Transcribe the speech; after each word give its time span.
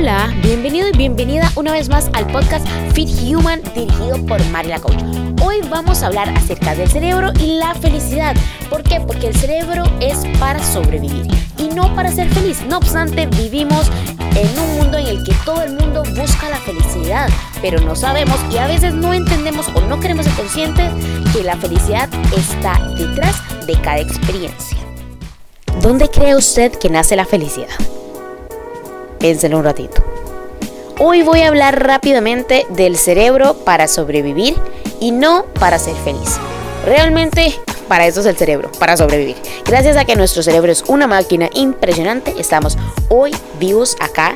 Hola, 0.00 0.34
bienvenido 0.42 0.88
y 0.88 0.92
bienvenida 0.96 1.52
una 1.56 1.72
vez 1.72 1.90
más 1.90 2.08
al 2.14 2.26
podcast 2.28 2.66
Fit 2.94 3.10
Human 3.22 3.60
dirigido 3.74 4.16
por 4.24 4.42
Marila 4.46 4.78
Coach. 4.78 5.02
Hoy 5.42 5.56
vamos 5.68 6.02
a 6.02 6.06
hablar 6.06 6.30
acerca 6.30 6.74
del 6.74 6.90
cerebro 6.90 7.34
y 7.38 7.58
la 7.58 7.74
felicidad. 7.74 8.34
¿Por 8.70 8.82
qué? 8.82 9.02
Porque 9.02 9.26
el 9.26 9.36
cerebro 9.36 9.84
es 10.00 10.20
para 10.38 10.64
sobrevivir 10.64 11.30
y 11.58 11.68
no 11.74 11.94
para 11.94 12.10
ser 12.10 12.30
feliz. 12.30 12.62
No 12.66 12.78
obstante, 12.78 13.26
vivimos 13.26 13.90
en 14.36 14.58
un 14.58 14.78
mundo 14.78 14.96
en 14.96 15.06
el 15.06 15.22
que 15.22 15.34
todo 15.44 15.60
el 15.60 15.74
mundo 15.74 16.02
busca 16.16 16.48
la 16.48 16.56
felicidad, 16.56 17.28
pero 17.60 17.78
no 17.82 17.94
sabemos 17.94 18.38
y 18.50 18.56
a 18.56 18.66
veces 18.66 18.94
no 18.94 19.12
entendemos 19.12 19.68
o 19.74 19.82
no 19.82 20.00
queremos 20.00 20.24
ser 20.24 20.34
conscientes 20.34 20.90
que 21.34 21.42
la 21.42 21.58
felicidad 21.58 22.08
está 22.34 22.80
detrás 22.96 23.36
de 23.66 23.78
cada 23.82 23.98
experiencia. 23.98 24.78
¿Dónde 25.82 26.08
cree 26.08 26.36
usted 26.36 26.72
que 26.72 26.88
nace 26.88 27.16
la 27.16 27.26
felicidad? 27.26 27.68
Piénselo 29.20 29.58
un 29.58 29.64
ratito. 29.64 30.02
Hoy 30.98 31.22
voy 31.22 31.42
a 31.42 31.48
hablar 31.48 31.84
rápidamente 31.84 32.66
del 32.70 32.96
cerebro 32.96 33.54
para 33.54 33.86
sobrevivir 33.86 34.56
y 34.98 35.12
no 35.12 35.44
para 35.58 35.78
ser 35.78 35.94
feliz. 35.96 36.38
Realmente 36.86 37.54
para 37.86 38.06
eso 38.06 38.20
es 38.20 38.26
el 38.26 38.36
cerebro, 38.36 38.72
para 38.78 38.96
sobrevivir. 38.96 39.36
Gracias 39.66 39.98
a 39.98 40.06
que 40.06 40.16
nuestro 40.16 40.42
cerebro 40.42 40.72
es 40.72 40.84
una 40.88 41.06
máquina 41.06 41.50
impresionante, 41.52 42.34
estamos 42.38 42.78
hoy 43.10 43.32
vivos 43.58 43.96
acá 44.00 44.34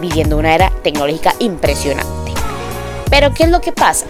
viviendo 0.00 0.38
una 0.38 0.54
era 0.54 0.72
tecnológica 0.82 1.34
impresionante. 1.38 2.32
Pero 3.10 3.34
¿qué 3.34 3.42
es 3.42 3.50
lo 3.50 3.60
que 3.60 3.72
pasa? 3.72 4.06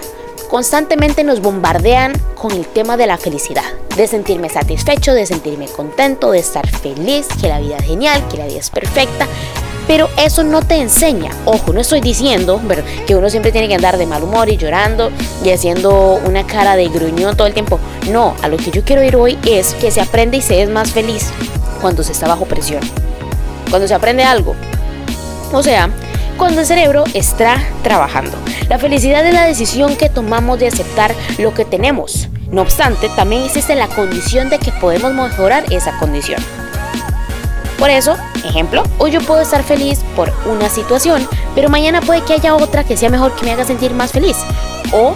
Constantemente 0.48 1.24
nos 1.24 1.40
bombardean 1.40 2.12
con 2.36 2.52
el 2.52 2.66
tema 2.66 2.96
de 2.96 3.06
la 3.06 3.18
felicidad, 3.18 3.64
de 3.96 4.06
sentirme 4.06 4.50
satisfecho, 4.50 5.14
de 5.14 5.26
sentirme 5.26 5.66
contento, 5.66 6.30
de 6.30 6.40
estar 6.40 6.68
feliz, 6.68 7.26
que 7.40 7.48
la 7.48 7.60
vida 7.60 7.76
es 7.78 7.86
genial, 7.86 8.26
que 8.28 8.36
la 8.36 8.46
vida 8.46 8.58
es 8.58 8.70
perfecta, 8.70 9.26
pero 9.90 10.08
eso 10.16 10.44
no 10.44 10.62
te 10.62 10.76
enseña. 10.76 11.32
Ojo, 11.46 11.72
no 11.72 11.80
estoy 11.80 12.00
diciendo 12.00 12.62
que 13.08 13.16
uno 13.16 13.28
siempre 13.28 13.50
tiene 13.50 13.66
que 13.66 13.74
andar 13.74 13.98
de 13.98 14.06
mal 14.06 14.22
humor 14.22 14.48
y 14.48 14.56
llorando 14.56 15.10
y 15.44 15.50
haciendo 15.50 16.20
una 16.24 16.46
cara 16.46 16.76
de 16.76 16.86
gruñón 16.86 17.36
todo 17.36 17.48
el 17.48 17.54
tiempo. 17.54 17.80
No, 18.08 18.36
a 18.40 18.46
lo 18.46 18.56
que 18.56 18.70
yo 18.70 18.84
quiero 18.84 19.02
ir 19.02 19.16
hoy 19.16 19.36
es 19.44 19.74
que 19.74 19.90
se 19.90 20.00
aprende 20.00 20.36
y 20.36 20.42
se 20.42 20.62
es 20.62 20.70
más 20.70 20.92
feliz 20.92 21.32
cuando 21.80 22.04
se 22.04 22.12
está 22.12 22.28
bajo 22.28 22.44
presión. 22.44 22.82
Cuando 23.68 23.88
se 23.88 23.94
aprende 23.94 24.22
algo. 24.22 24.54
O 25.52 25.60
sea, 25.60 25.90
cuando 26.38 26.60
el 26.60 26.68
cerebro 26.68 27.02
está 27.12 27.60
trabajando. 27.82 28.38
La 28.68 28.78
felicidad 28.78 29.26
es 29.26 29.34
la 29.34 29.44
decisión 29.44 29.96
que 29.96 30.08
tomamos 30.08 30.60
de 30.60 30.68
aceptar 30.68 31.16
lo 31.38 31.52
que 31.52 31.64
tenemos. 31.64 32.28
No 32.52 32.62
obstante, 32.62 33.08
también 33.16 33.42
existe 33.42 33.74
la 33.74 33.88
condición 33.88 34.50
de 34.50 34.60
que 34.60 34.70
podemos 34.70 35.12
mejorar 35.12 35.64
esa 35.72 35.98
condición. 35.98 36.40
Por 37.80 37.88
eso, 37.88 38.14
ejemplo, 38.44 38.82
hoy 38.98 39.10
yo 39.10 39.22
puedo 39.22 39.40
estar 39.40 39.62
feliz 39.62 40.00
por 40.14 40.30
una 40.44 40.68
situación, 40.68 41.26
pero 41.54 41.70
mañana 41.70 42.02
puede 42.02 42.20
que 42.20 42.34
haya 42.34 42.54
otra 42.54 42.84
que 42.84 42.94
sea 42.94 43.08
mejor 43.08 43.34
que 43.34 43.46
me 43.46 43.52
haga 43.52 43.64
sentir 43.64 43.94
más 43.94 44.12
feliz. 44.12 44.36
O 44.92 45.14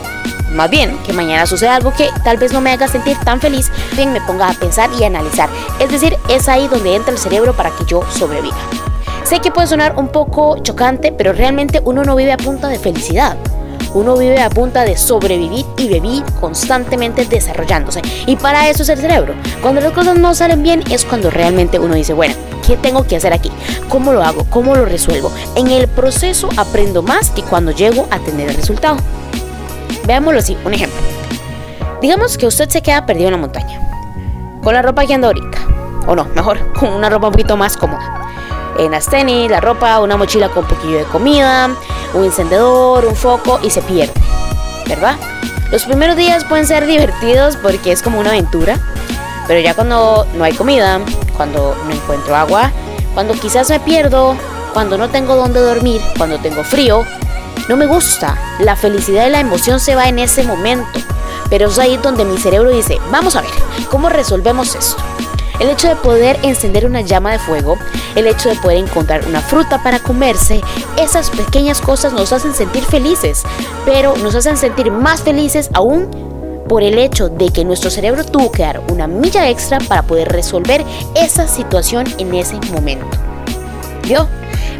más 0.52 0.70
bien, 0.70 0.96
que 1.04 1.12
mañana 1.12 1.44
suceda 1.44 1.76
algo 1.76 1.92
que 1.92 2.08
tal 2.24 2.38
vez 2.38 2.54
no 2.54 2.62
me 2.62 2.70
haga 2.70 2.88
sentir 2.88 3.18
tan 3.18 3.38
feliz, 3.38 3.70
bien 3.96 4.14
me 4.14 4.22
ponga 4.22 4.48
a 4.48 4.54
pensar 4.54 4.88
y 4.98 5.04
analizar. 5.04 5.50
Es 5.78 5.90
decir, 5.90 6.16
es 6.30 6.48
ahí 6.48 6.66
donde 6.66 6.94
entra 6.94 7.12
el 7.12 7.18
cerebro 7.18 7.52
para 7.52 7.68
que 7.68 7.84
yo 7.84 8.00
sobreviva. 8.10 8.56
Sé 9.24 9.40
que 9.40 9.50
puede 9.50 9.66
sonar 9.66 9.96
un 9.98 10.08
poco 10.08 10.56
chocante, 10.62 11.12
pero 11.12 11.34
realmente 11.34 11.82
uno 11.84 12.02
no 12.02 12.16
vive 12.16 12.32
a 12.32 12.38
punta 12.38 12.68
de 12.68 12.78
felicidad. 12.78 13.36
Uno 13.92 14.16
vive 14.16 14.40
a 14.40 14.48
punta 14.48 14.84
de 14.86 14.96
sobrevivir 14.96 15.66
y 15.76 15.88
vivir 15.88 16.24
constantemente 16.40 17.26
desarrollándose. 17.26 18.00
Y 18.26 18.36
para 18.36 18.70
eso 18.70 18.84
es 18.84 18.88
el 18.88 19.00
cerebro. 19.00 19.34
Cuando 19.60 19.82
las 19.82 19.92
cosas 19.92 20.16
no 20.18 20.34
salen 20.34 20.62
bien 20.62 20.82
es 20.90 21.04
cuando 21.04 21.30
realmente 21.30 21.78
uno 21.78 21.94
dice, 21.94 22.12
bueno, 22.14 22.34
¿Qué 22.66 22.76
tengo 22.78 23.06
que 23.06 23.16
hacer 23.16 23.32
aquí? 23.32 23.50
¿Cómo 23.88 24.12
lo 24.12 24.22
hago? 24.22 24.44
¿Cómo 24.48 24.74
lo 24.74 24.86
resuelvo? 24.86 25.30
En 25.54 25.68
el 25.68 25.86
proceso 25.86 26.48
aprendo 26.56 27.02
más 27.02 27.30
que 27.30 27.42
cuando 27.42 27.72
llego 27.72 28.08
a 28.10 28.18
tener 28.20 28.48
el 28.48 28.56
resultado. 28.56 28.96
Veámoslo 30.06 30.38
así, 30.38 30.56
un 30.64 30.72
ejemplo. 30.72 30.98
Digamos 32.00 32.38
que 32.38 32.46
usted 32.46 32.68
se 32.68 32.82
queda 32.82 33.04
perdido 33.06 33.28
en 33.28 33.32
la 33.32 33.38
montaña, 33.38 33.80
con 34.62 34.74
la 34.74 34.82
ropa 34.82 35.06
que 35.06 35.14
anda 35.14 35.28
ahorita, 35.28 35.58
o 36.06 36.14
no, 36.14 36.24
mejor, 36.34 36.72
con 36.78 36.92
una 36.92 37.10
ropa 37.10 37.26
un 37.26 37.32
poquito 37.32 37.56
más 37.56 37.76
cómoda. 37.76 38.30
En 38.78 38.90
las 38.90 39.06
tenis, 39.08 39.50
la 39.50 39.60
ropa, 39.60 40.00
una 40.00 40.16
mochila 40.16 40.48
con 40.48 40.64
un 40.64 40.70
poquillo 40.70 40.98
de 40.98 41.04
comida, 41.04 41.70
un 42.14 42.24
encendedor, 42.24 43.04
un 43.04 43.14
foco 43.14 43.60
y 43.62 43.70
se 43.70 43.82
pierde, 43.82 44.12
¿verdad? 44.88 45.16
Los 45.70 45.84
primeros 45.84 46.16
días 46.16 46.44
pueden 46.44 46.66
ser 46.66 46.86
divertidos 46.86 47.56
porque 47.56 47.92
es 47.92 48.02
como 48.02 48.20
una 48.20 48.30
aventura, 48.30 48.78
pero 49.46 49.60
ya 49.60 49.74
cuando 49.74 50.26
no 50.34 50.44
hay 50.44 50.54
comida, 50.54 51.00
cuando 51.36 51.76
no 51.86 51.92
encuentro 51.92 52.34
agua, 52.34 52.72
cuando 53.14 53.34
quizás 53.34 53.70
me 53.70 53.80
pierdo, 53.80 54.36
cuando 54.72 54.98
no 54.98 55.08
tengo 55.08 55.36
dónde 55.36 55.60
dormir, 55.60 56.00
cuando 56.18 56.38
tengo 56.38 56.64
frío, 56.64 57.04
no 57.68 57.76
me 57.76 57.86
gusta. 57.86 58.36
La 58.58 58.76
felicidad 58.76 59.26
y 59.26 59.30
la 59.30 59.40
emoción 59.40 59.80
se 59.80 59.94
va 59.94 60.08
en 60.08 60.18
ese 60.18 60.42
momento. 60.42 61.00
Pero 61.48 61.68
es 61.68 61.78
ahí 61.78 61.96
donde 61.96 62.24
mi 62.24 62.38
cerebro 62.38 62.70
dice, 62.70 62.98
vamos 63.10 63.36
a 63.36 63.42
ver, 63.42 63.50
¿cómo 63.90 64.08
resolvemos 64.08 64.74
esto? 64.74 65.02
El 65.60 65.70
hecho 65.70 65.88
de 65.88 65.96
poder 65.96 66.38
encender 66.42 66.84
una 66.84 67.02
llama 67.02 67.30
de 67.30 67.38
fuego, 67.38 67.78
el 68.16 68.26
hecho 68.26 68.48
de 68.48 68.56
poder 68.56 68.78
encontrar 68.78 69.24
una 69.26 69.40
fruta 69.40 69.82
para 69.82 70.00
comerse, 70.00 70.60
esas 70.98 71.30
pequeñas 71.30 71.80
cosas 71.80 72.12
nos 72.12 72.32
hacen 72.32 72.54
sentir 72.54 72.84
felices, 72.84 73.44
pero 73.84 74.16
nos 74.16 74.34
hacen 74.34 74.56
sentir 74.56 74.90
más 74.90 75.22
felices 75.22 75.70
aún 75.72 76.33
por 76.68 76.82
el 76.82 76.98
hecho 76.98 77.28
de 77.28 77.50
que 77.50 77.64
nuestro 77.64 77.90
cerebro 77.90 78.24
tuvo 78.24 78.50
que 78.50 78.62
dar 78.62 78.80
una 78.90 79.06
milla 79.06 79.48
extra 79.48 79.78
para 79.78 80.02
poder 80.02 80.28
resolver 80.28 80.84
esa 81.14 81.46
situación 81.46 82.06
en 82.18 82.34
ese 82.34 82.56
momento. 82.72 83.06
¿Vio? 84.06 84.28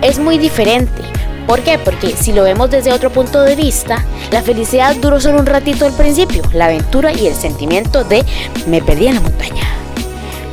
Es 0.03 0.19
muy 0.19 0.39
diferente. 0.39 1.03
¿Por 1.47 1.61
qué? 1.61 1.79
Porque 1.79 2.17
si 2.17 2.33
lo 2.33 2.43
vemos 2.43 2.71
desde 2.71 2.93
otro 2.93 3.11
punto 3.11 3.43
de 3.43 3.55
vista, 3.55 4.03
la 4.31 4.43
felicidad 4.43 4.97
duró 4.97 5.21
solo 5.21 5.39
un 5.39 5.47
ratito 5.47 5.85
al 5.85 5.93
principio, 5.93 6.43
la 6.53 6.67
aventura 6.67 7.13
y 7.13 7.27
el 7.27 7.35
sentimiento 7.35 8.03
de 8.03 8.25
me 8.67 8.81
perdí 8.81 9.09
en 9.09 9.17
la 9.17 9.21
montaña. 9.21 9.63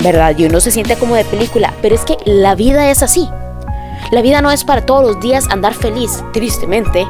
¿Verdad? 0.01 0.35
Y 0.37 0.45
uno 0.45 0.59
se 0.59 0.71
siente 0.71 0.97
como 0.97 1.15
de 1.15 1.23
película, 1.23 1.73
pero 1.81 1.95
es 1.95 2.01
que 2.01 2.17
la 2.25 2.55
vida 2.55 2.89
es 2.91 3.03
así. 3.03 3.29
La 4.11 4.21
vida 4.21 4.41
no 4.41 4.51
es 4.51 4.65
para 4.65 4.85
todos 4.85 5.03
los 5.03 5.21
días 5.21 5.47
andar 5.49 5.73
feliz, 5.73 6.21
tristemente, 6.33 7.07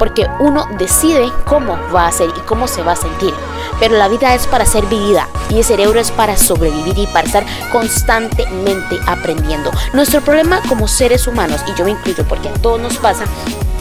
porque 0.00 0.26
uno 0.38 0.66
decide 0.78 1.30
cómo 1.44 1.78
va 1.94 2.06
a 2.06 2.12
ser 2.12 2.30
y 2.30 2.40
cómo 2.40 2.66
se 2.66 2.82
va 2.82 2.92
a 2.92 2.96
sentir. 2.96 3.34
Pero 3.78 3.98
la 3.98 4.08
vida 4.08 4.34
es 4.34 4.46
para 4.46 4.64
ser 4.64 4.86
vivida 4.86 5.28
y 5.50 5.58
el 5.58 5.64
cerebro 5.64 6.00
es 6.00 6.10
para 6.10 6.38
sobrevivir 6.38 6.98
y 6.98 7.06
para 7.06 7.26
estar 7.26 7.44
constantemente 7.70 8.98
aprendiendo. 9.06 9.70
Nuestro 9.92 10.22
problema 10.22 10.62
como 10.68 10.88
seres 10.88 11.26
humanos, 11.26 11.60
y 11.68 11.78
yo 11.78 11.84
me 11.84 11.90
incluyo 11.90 12.24
porque 12.26 12.48
a 12.48 12.54
todos 12.54 12.80
nos 12.80 12.96
pasa, 12.96 13.24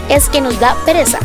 es 0.09 0.27
que 0.27 0.41
nos 0.41 0.59
da 0.59 0.75
pereza. 0.85 1.19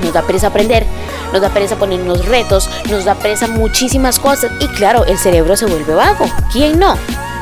Nos 0.00 0.12
da 0.12 0.22
pereza 0.22 0.46
aprender, 0.46 0.86
nos 1.32 1.42
da 1.42 1.50
pereza 1.50 1.76
ponernos 1.76 2.24
retos, 2.26 2.70
nos 2.88 3.04
da 3.04 3.16
pereza 3.16 3.48
muchísimas 3.48 4.20
cosas 4.20 4.52
y 4.60 4.68
claro, 4.68 5.04
el 5.04 5.18
cerebro 5.18 5.56
se 5.56 5.66
vuelve 5.66 5.92
vago. 5.92 6.24
¿Quién 6.52 6.78
no? 6.78 6.96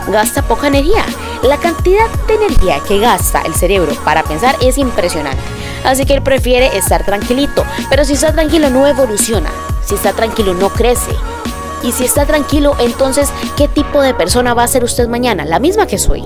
Gasta 0.08 0.40
poca 0.40 0.68
energía. 0.68 1.04
La 1.42 1.58
cantidad 1.58 2.08
de 2.26 2.34
energía 2.34 2.80
que 2.88 2.98
gasta 2.98 3.42
el 3.42 3.54
cerebro 3.54 3.92
para 4.04 4.24
pensar 4.24 4.56
es 4.60 4.78
impresionante. 4.78 5.57
Así 5.84 6.04
que 6.04 6.14
él 6.14 6.22
prefiere 6.22 6.76
estar 6.76 7.04
tranquilito. 7.04 7.64
Pero 7.90 8.04
si 8.04 8.14
está 8.14 8.32
tranquilo 8.32 8.70
no 8.70 8.86
evoluciona. 8.86 9.50
Si 9.84 9.94
está 9.94 10.12
tranquilo 10.12 10.54
no 10.54 10.68
crece. 10.70 11.12
Y 11.82 11.92
si 11.92 12.04
está 12.04 12.26
tranquilo, 12.26 12.74
entonces, 12.80 13.28
¿qué 13.56 13.68
tipo 13.68 14.02
de 14.02 14.12
persona 14.12 14.52
va 14.52 14.64
a 14.64 14.68
ser 14.68 14.82
usted 14.82 15.08
mañana? 15.08 15.44
La 15.44 15.60
misma 15.60 15.86
que 15.86 15.98
soy. 15.98 16.24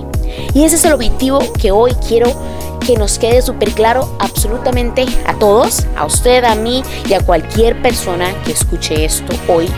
Y 0.54 0.64
ese 0.64 0.76
es 0.76 0.84
el 0.84 0.94
objetivo 0.94 1.40
que 1.60 1.72
hoy 1.72 1.94
quiero 2.08 2.32
que 2.80 2.96
nos 2.96 3.18
quede 3.18 3.42
súper 3.42 3.70
claro 3.72 4.16
absolutamente 4.18 5.06
a 5.26 5.34
todos, 5.34 5.86
a 5.96 6.04
usted, 6.04 6.44
a 6.44 6.54
mí 6.54 6.82
y 7.08 7.12
a 7.14 7.20
cualquier 7.20 7.80
persona 7.80 8.32
que 8.44 8.52
escuche 8.52 9.04
esto 9.04 9.34
hoy. 9.48 9.68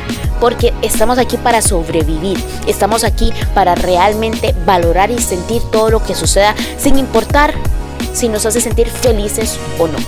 Porque 0.40 0.72
estamos 0.82 1.18
aquí 1.18 1.36
para 1.36 1.60
sobrevivir, 1.60 2.42
estamos 2.66 3.04
aquí 3.04 3.32
para 3.54 3.74
realmente 3.74 4.54
valorar 4.64 5.10
y 5.10 5.18
sentir 5.18 5.62
todo 5.70 5.90
lo 5.90 6.02
que 6.02 6.14
suceda 6.14 6.54
sin 6.78 6.98
importar 6.98 7.54
si 8.12 8.28
nos 8.28 8.46
hace 8.46 8.60
sentir 8.60 8.88
felices 8.88 9.58
o 9.78 9.86
no. 9.86 9.98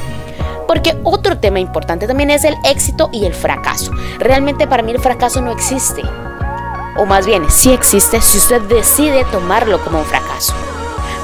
Porque 0.66 0.96
otro 1.04 1.38
tema 1.38 1.60
importante 1.60 2.06
también 2.06 2.30
es 2.30 2.44
el 2.44 2.56
éxito 2.64 3.08
y 3.12 3.24
el 3.24 3.34
fracaso. 3.34 3.92
Realmente 4.18 4.66
para 4.66 4.82
mí 4.82 4.92
el 4.92 5.00
fracaso 5.00 5.40
no 5.40 5.52
existe. 5.52 6.02
O 6.96 7.06
más 7.06 7.26
bien, 7.26 7.50
sí 7.50 7.72
existe 7.72 8.20
si 8.20 8.38
usted 8.38 8.62
decide 8.62 9.24
tomarlo 9.30 9.82
como 9.84 9.98
un 9.98 10.04
fracaso. 10.04 10.54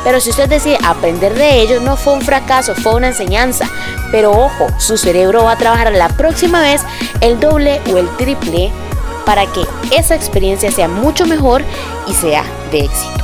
Pero 0.05 0.21
si 0.21 0.31
usted 0.31 0.49
decide 0.49 0.79
aprender 0.85 1.35
de 1.35 1.61
ello, 1.61 1.81
no 1.81 1.97
fue 1.97 2.13
un 2.15 2.23
fracaso, 2.23 2.75
fue 2.75 2.95
una 2.95 3.09
enseñanza. 3.09 3.69
Pero 4.11 4.33
ojo, 4.33 4.69
su 4.79 4.97
cerebro 4.97 5.45
va 5.45 5.53
a 5.53 5.59
trabajar 5.59 5.93
la 5.93 6.09
próxima 6.09 6.61
vez 6.61 6.83
el 7.21 7.41
doble 7.41 7.81
o 7.93 7.99
el 7.99 8.09
triple 8.17 8.71
para 9.25 9.47
que 9.47 9.65
esa 9.97 10.15
experiencia 10.15 10.71
sea 10.71 10.89
mucho 10.89 11.27
mejor 11.27 11.63
y 12.09 12.13
sea 12.13 12.45
de 12.71 12.81
éxito. 12.81 13.22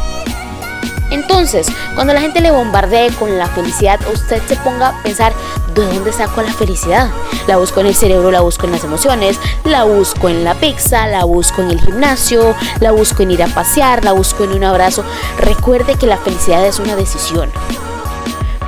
Entonces, 1.18 1.66
cuando 1.96 2.12
la 2.12 2.20
gente 2.20 2.40
le 2.40 2.52
bombardee 2.52 3.10
con 3.18 3.36
la 3.38 3.48
felicidad, 3.48 3.98
usted 4.12 4.40
se 4.46 4.54
ponga 4.56 4.88
a 4.88 5.02
pensar, 5.02 5.32
¿de 5.74 5.84
dónde 5.84 6.12
saco 6.12 6.42
la 6.42 6.52
felicidad? 6.52 7.10
La 7.48 7.56
busco 7.56 7.80
en 7.80 7.86
el 7.86 7.94
cerebro, 7.96 8.30
la 8.30 8.40
busco 8.40 8.66
en 8.66 8.72
las 8.72 8.84
emociones, 8.84 9.36
la 9.64 9.82
busco 9.82 10.28
en 10.28 10.44
la 10.44 10.54
pizza, 10.54 11.08
la 11.08 11.24
busco 11.24 11.60
en 11.62 11.70
el 11.70 11.80
gimnasio, 11.80 12.54
la 12.78 12.92
busco 12.92 13.24
en 13.24 13.32
ir 13.32 13.42
a 13.42 13.48
pasear, 13.48 14.04
la 14.04 14.12
busco 14.12 14.44
en 14.44 14.52
un 14.52 14.62
abrazo. 14.62 15.02
Recuerde 15.40 15.96
que 15.96 16.06
la 16.06 16.18
felicidad 16.18 16.64
es 16.64 16.78
una 16.78 16.94
decisión. 16.94 17.50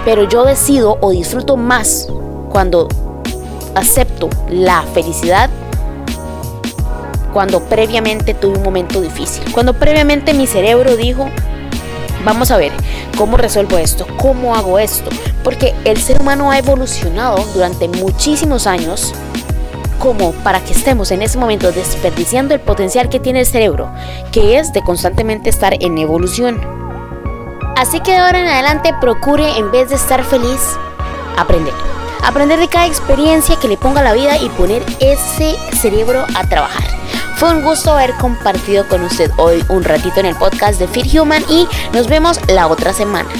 Pero 0.04 0.24
yo 0.24 0.44
decido 0.44 0.98
o 1.00 1.10
disfruto 1.12 1.56
más 1.56 2.08
cuando 2.50 2.88
acepto 3.76 4.28
la 4.48 4.82
felicidad 4.92 5.50
cuando 7.32 7.60
previamente 7.60 8.34
tuve 8.34 8.58
un 8.58 8.64
momento 8.64 9.00
difícil. 9.00 9.44
Cuando 9.52 9.74
previamente 9.74 10.34
mi 10.34 10.48
cerebro 10.48 10.96
dijo, 10.96 11.30
vamos 12.24 12.50
a 12.50 12.56
ver 12.56 12.72
cómo 13.16 13.36
resuelvo 13.36 13.78
esto, 13.78 14.06
cómo 14.16 14.54
hago 14.54 14.78
esto. 14.78 15.10
Porque 15.42 15.74
el 15.84 16.00
ser 16.00 16.20
humano 16.20 16.50
ha 16.50 16.58
evolucionado 16.58 17.44
durante 17.54 17.88
muchísimos 17.88 18.66
años 18.66 19.14
como 19.98 20.32
para 20.32 20.60
que 20.60 20.72
estemos 20.72 21.10
en 21.10 21.22
ese 21.22 21.38
momento 21.38 21.70
desperdiciando 21.72 22.54
el 22.54 22.60
potencial 22.60 23.08
que 23.08 23.20
tiene 23.20 23.40
el 23.40 23.46
cerebro, 23.46 23.92
que 24.32 24.58
es 24.58 24.72
de 24.72 24.82
constantemente 24.82 25.50
estar 25.50 25.74
en 25.78 25.98
evolución. 25.98 26.60
Así 27.76 28.00
que 28.00 28.12
de 28.12 28.18
ahora 28.18 28.40
en 28.40 28.46
adelante 28.46 28.94
procure, 29.00 29.58
en 29.58 29.70
vez 29.70 29.90
de 29.90 29.96
estar 29.96 30.24
feliz, 30.24 30.60
aprender. 31.36 31.74
Aprender 32.22 32.58
de 32.58 32.68
cada 32.68 32.86
experiencia 32.86 33.56
que 33.56 33.68
le 33.68 33.76
ponga 33.76 34.02
la 34.02 34.12
vida 34.12 34.36
y 34.36 34.48
poner 34.50 34.82
ese 35.00 35.56
cerebro 35.76 36.24
a 36.34 36.46
trabajar. 36.46 36.84
Fue 37.40 37.54
un 37.54 37.62
gusto 37.62 37.92
haber 37.92 38.12
compartido 38.16 38.86
con 38.86 39.02
usted 39.02 39.30
hoy 39.38 39.64
un 39.70 39.82
ratito 39.82 40.20
en 40.20 40.26
el 40.26 40.36
podcast 40.36 40.78
de 40.78 40.86
Fit 40.86 41.06
Human 41.14 41.42
y 41.48 41.66
nos 41.94 42.06
vemos 42.06 42.38
la 42.48 42.66
otra 42.66 42.92
semana. 42.92 43.30